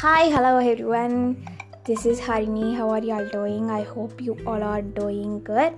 [0.00, 1.36] Hi, hello everyone.
[1.84, 2.74] This is Harini.
[2.74, 3.70] How are y'all doing?
[3.70, 5.74] I hope you all are doing good.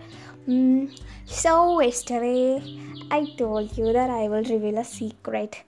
[0.47, 0.97] Mm,
[1.27, 2.63] so, yesterday
[3.11, 5.65] I told you that I will reveal a secret.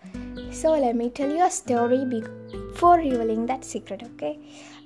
[0.52, 4.38] So, let me tell you a story before revealing that secret, okay?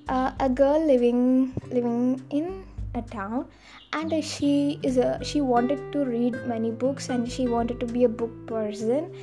[0.08, 2.64] Uh, a girl living living in
[2.94, 3.46] a town
[3.92, 8.04] and she is a she wanted to read many books and she wanted to be
[8.04, 9.14] a book person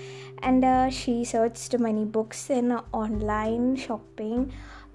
[0.41, 4.51] and uh, she searched many books in online shopping.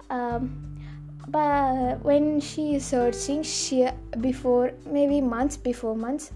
[0.09, 0.77] Um,
[1.27, 3.87] but when she is searching she
[4.19, 6.31] before maybe months before months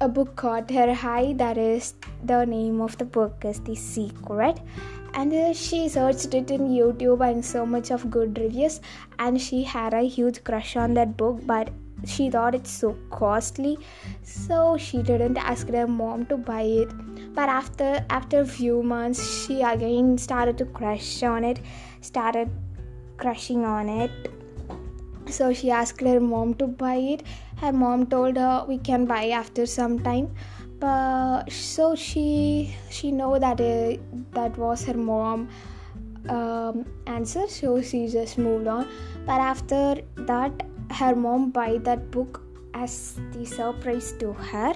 [0.00, 1.34] a book caught her eye.
[1.36, 4.60] That is the name of the book is the secret.
[5.14, 8.80] And uh, she searched it in youtube and so much of good reviews.
[9.18, 11.40] And she had a huge crush on that book.
[11.46, 11.70] But
[12.06, 13.78] she thought it's so costly
[14.22, 16.90] so she didn't ask her mom to buy it.
[17.34, 21.60] But after after a few months she again started to crush on it
[22.00, 22.50] started
[23.16, 24.10] crushing on it.
[25.28, 27.22] So she asked her mom to buy it.
[27.56, 30.34] Her mom told her we can buy after some time.
[30.78, 33.96] But so she she know that uh,
[34.32, 35.48] that was her mom
[36.28, 37.48] um, answer.
[37.48, 38.88] So she just moved on.
[39.26, 42.42] But after that her mom buy that book
[42.74, 44.74] as the surprise to her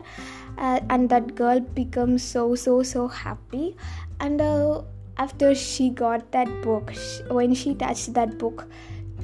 [0.59, 3.77] uh, and that girl becomes so so so happy.
[4.21, 4.83] And uh,
[5.17, 8.67] after she got that book she, when she touched that book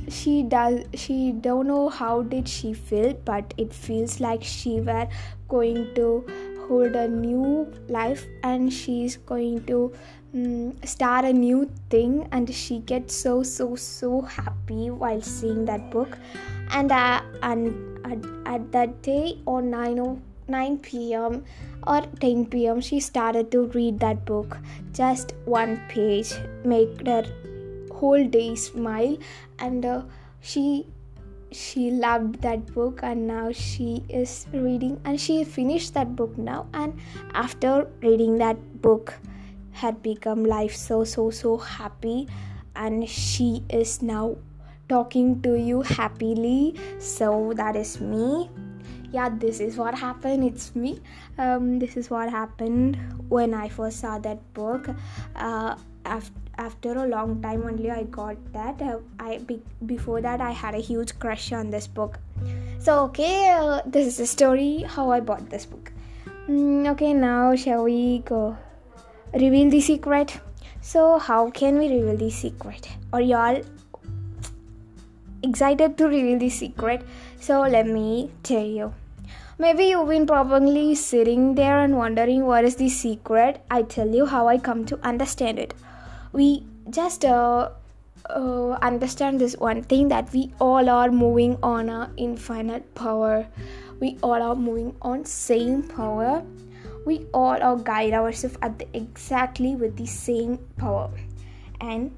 [0.08, 5.08] she does she don't know how did she feel but it feels like she were
[5.48, 6.26] going to
[6.68, 9.92] hold a new life and she's going to
[10.34, 15.90] um, start a new thing and she gets so so so happy while seeing that
[15.90, 16.18] book
[16.70, 21.44] and uh, and at, at that day or 9 9 p.m.
[21.86, 22.80] or 10 p.m.
[22.80, 24.58] she started to read that book
[24.92, 27.24] just one page made her
[27.92, 29.16] whole day smile
[29.58, 30.02] and uh,
[30.40, 30.86] she
[31.56, 36.66] she loved that book and now she is reading and she finished that book now
[36.74, 36.98] and
[37.32, 39.14] after reading that book
[39.72, 42.28] had become life so so so happy
[42.74, 44.36] and she is now
[44.88, 46.74] talking to you happily.
[46.98, 48.50] So that is me.
[49.12, 50.44] Yeah this is what happened.
[50.44, 51.00] It's me.
[51.38, 54.88] Um, this is what happened when i first saw that book.
[55.34, 60.40] Uh, after after a long time only i got that uh, i be, before that
[60.40, 62.18] i had a huge crush on this book.
[62.78, 65.92] So okay uh, this is the story how i bought this book.
[66.48, 68.56] Mm, okay now shall we go
[69.32, 70.38] reveal the secret?
[70.80, 72.88] So how can we reveal the secret?
[73.12, 73.60] Are y'all
[75.42, 77.02] excited to reveal the secret?
[77.40, 78.94] So let me tell you.
[79.58, 83.64] Maybe you've been probably sitting there and wondering what is the secret.
[83.70, 85.74] I tell you how i come to understand it
[86.36, 87.70] we just uh,
[88.28, 93.46] uh, understand this one thing that we all are moving on a infinite power.
[94.00, 96.44] We all are moving on same power.
[97.06, 101.10] We all are guide ourselves at the, exactly with the same power.
[101.80, 102.10] And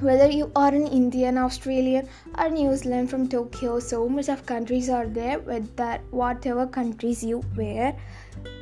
[0.00, 2.08] whether you are an indian australian
[2.38, 7.22] or new zealand from tokyo so much of countries are there with that whatever countries
[7.22, 7.94] you wear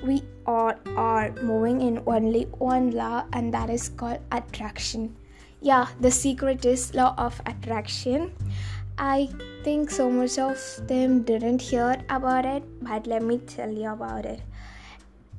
[0.05, 5.17] we all are moving in only one law and that is called attraction.
[5.61, 8.33] Yeah the secret is law of attraction.
[8.99, 9.29] I
[9.65, 14.25] think so much of them didn't hear about it but let me tell you about
[14.25, 14.41] it.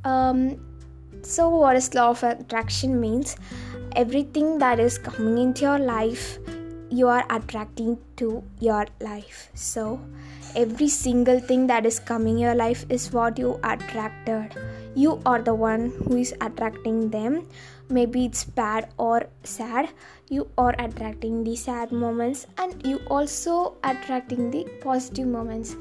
[0.03, 0.59] Um
[1.23, 3.35] so what is law of attraction means
[3.95, 6.39] everything that is coming into your life
[6.91, 9.49] you are attracting to your life.
[9.53, 9.99] So
[10.55, 14.55] every single thing that is coming your life is what you attracted.
[14.93, 17.47] You are the one who is attracting them.
[17.89, 19.89] Maybe it's bad or sad.
[20.29, 25.75] You are attracting the sad moments and you also attracting the positive moments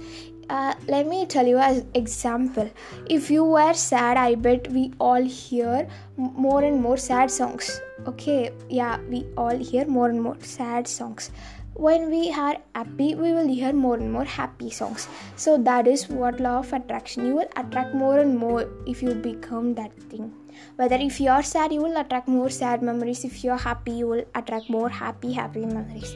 [0.51, 2.69] uh, let me tell you as example.
[3.09, 5.87] If you were sad i bet we all hear
[6.17, 7.81] more and more sad songs.
[8.07, 11.31] Okay yeah we all hear more and more sad songs.
[11.75, 15.07] When we are happy we will hear more and more happy songs.
[15.37, 17.27] So that is what law of attraction.
[17.27, 20.33] You will attract more and more if you become that thing.
[20.77, 23.25] Whether if you are sad you will attract more sad memories.
[23.25, 26.15] If you are happy you will attract more happy happy memories.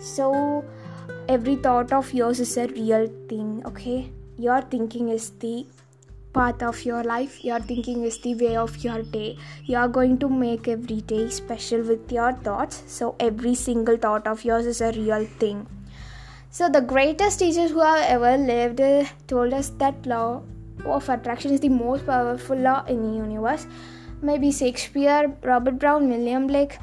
[0.00, 0.64] So
[1.28, 4.10] every thought of yours is a real thing okay?
[4.36, 5.66] Your thinking is the
[6.32, 7.44] path of your life.
[7.44, 9.36] Your thinking is the way of your day.
[9.64, 12.82] You are going to make every day special with your thoughts.
[12.86, 15.66] So every single thought of yours is a real thing.
[16.50, 20.42] So the greatest teachers who have ever lived uh, told us that law
[20.84, 23.66] of attraction is the most powerful law in the universe.
[24.20, 26.76] Maybe shakespeare robert brown william blake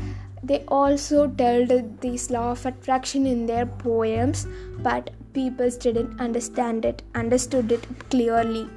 [0.43, 1.69] they also told
[2.01, 4.47] this law of attraction in their poems
[4.79, 8.67] but people didn't understand it understood it clearly.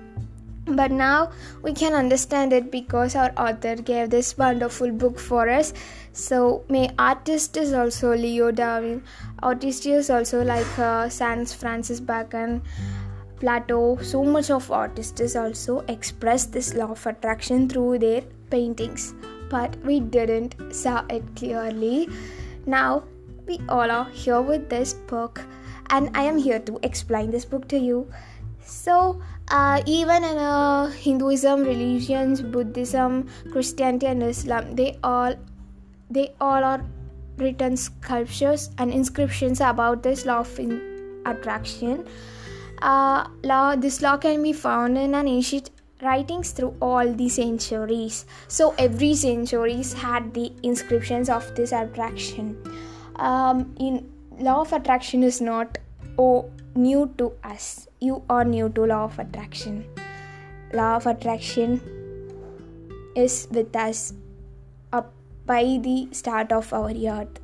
[0.67, 1.31] But now
[1.63, 5.73] we can understand it because our author gave this wonderful book for us.
[6.13, 9.03] So my artist is also leo darwin.
[9.43, 12.61] Artist is also like uh, sans francis bacon
[13.41, 13.97] plato.
[14.03, 19.15] So much of artists also express this law of attraction through their paintings
[19.51, 22.09] but we didn't saw it clearly
[22.67, 23.03] now
[23.47, 25.41] we all are here with this book
[25.91, 28.07] and i am here to explain this book to you
[28.61, 35.35] so uh, even in uh, Hinduism, religions, Buddhism, Christianity, and Islam, they all
[36.11, 36.85] they all are
[37.39, 40.61] written sculptures and inscriptions about this law of
[41.25, 42.07] attraction.
[42.83, 45.71] Uh, law this law can be found in an ancient
[46.03, 48.25] writings through all the centuries.
[48.47, 52.57] So every centuries had the inscriptions of this attraction.
[53.17, 54.09] Um, in
[54.39, 55.79] law of attraction is not
[56.17, 59.85] oh new to us you are new to law of attraction
[60.73, 61.81] law of attraction
[63.17, 64.13] is with us
[64.93, 65.13] up
[65.47, 67.41] by the start of our earth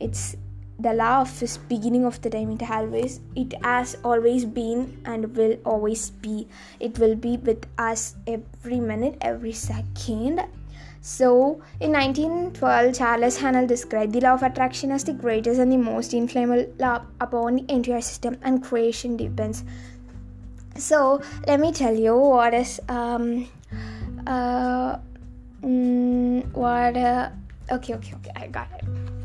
[0.00, 0.36] it's
[0.82, 5.36] the law of this beginning of the time it always it has always been and
[5.36, 6.48] will always be
[6.80, 10.42] it will be with us every minute every second
[11.04, 15.76] so, in 1912, Charles Haanel described the law of attraction as the greatest and the
[15.76, 19.64] most inflammable law upon the entire system, and creation depends.
[20.76, 23.48] So, let me tell you what is um
[24.28, 24.98] uh
[25.60, 27.30] mm, what uh,
[27.72, 29.21] okay okay okay I got it.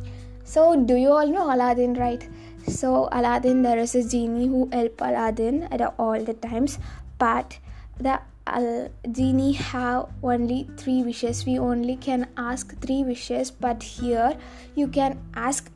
[0.47, 2.25] So, do you all know Aladdin, right?
[2.69, 6.79] So, Aladdin, there is a genie who help Aladdin at all the times,
[7.17, 7.59] but
[7.99, 11.45] the Al genie have only three wishes.
[11.45, 14.38] We only can ask three wishes, but here
[14.73, 15.69] you can ask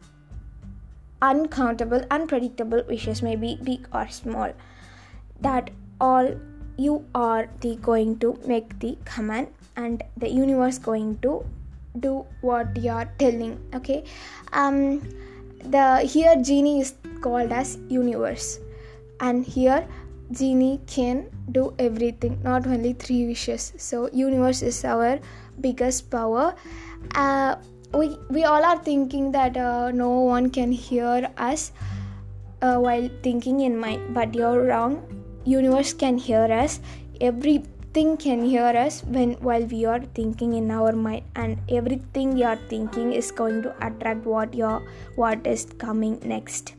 [1.22, 4.54] uncountable, unpredictable wishes, maybe big or small.
[5.42, 5.70] That
[6.00, 6.34] all
[6.78, 11.44] you are the going to make the command, and the universe going to
[12.00, 13.60] do what you are telling.
[13.76, 14.04] Okay,
[14.54, 15.02] um,
[15.64, 18.60] the here genie is called as universe,
[19.20, 19.88] and here
[20.32, 23.74] genie can do everything not only three wishes.
[23.78, 25.20] So universe is our
[25.60, 26.56] biggest power.
[27.16, 27.56] Uh,
[27.94, 31.72] we we all are thinking that uh, no one can hear us
[32.62, 34.14] uh, while thinking in mind.
[34.14, 35.04] But you're wrong.
[35.44, 36.80] Universe can hear us
[37.92, 42.46] everything can hear us when while we are thinking in our mind and everything you
[42.46, 44.78] are thinking is going to attract what your
[45.16, 46.74] what is coming next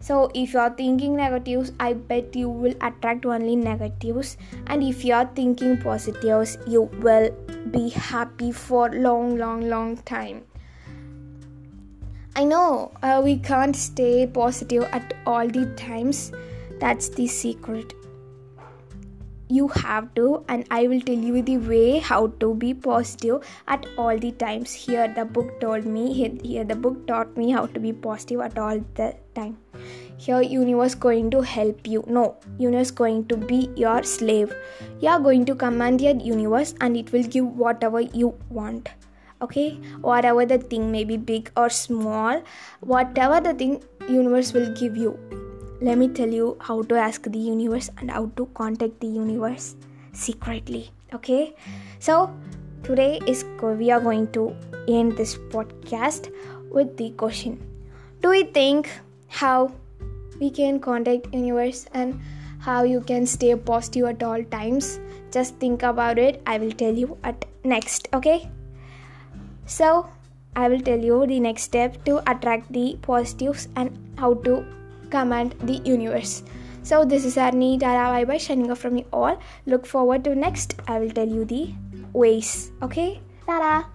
[0.00, 5.04] so, if you are thinking negatives, I bet you will attract only negatives, and if
[5.04, 7.30] you are thinking positives, you will
[7.70, 10.42] be happy for long, long, long time.
[12.34, 16.32] I know uh, we can't stay positive at all the times.
[16.80, 17.94] That's the secret
[19.56, 23.86] you have to and i will tell you the way how to be positive at
[23.96, 24.72] all the times.
[24.72, 28.58] Here the book told me here the book taught me how to be positive at
[28.58, 29.56] all the time.
[30.16, 32.04] Here universe going to help you.
[32.06, 34.54] No universe going to be your slave.
[35.00, 38.90] You are going to command your universe and it will give whatever you want.
[39.40, 39.70] Okay?
[40.00, 42.42] Whatever the thing may be big or small
[42.80, 45.18] whatever the thing universe will give you
[45.82, 49.74] let me tell you how to ask the universe and how to contact the universe
[50.12, 51.54] secretly okay?
[51.98, 52.32] So
[52.84, 54.54] today is we are going to
[54.86, 56.32] end this podcast
[56.70, 57.60] with the question.
[58.20, 58.88] Do you think
[59.28, 59.72] how
[60.38, 62.20] we can contact universe and
[62.60, 65.00] how you can stay positive at all times?
[65.32, 66.42] Just think about it.
[66.46, 68.48] I will tell you at next okay?
[69.66, 70.08] So
[70.54, 74.62] i will tell you the next step to attract the positives and how to
[75.12, 76.42] command the universe.
[76.82, 79.38] So this is Harini Tara bye bye shining off from you all.
[79.66, 80.74] Look forward to next.
[80.88, 81.70] I will tell you the
[82.12, 82.72] ways.
[82.82, 83.20] Okay?
[83.46, 83.86] Tara.